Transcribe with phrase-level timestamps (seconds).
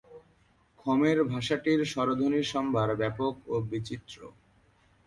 [0.79, 4.17] খমের ভাষাটির স্বরধ্বনির সম্ভার ব্যাপক ও বিচিত্র।